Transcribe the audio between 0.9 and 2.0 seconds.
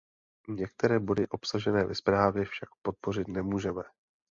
body obsažené ve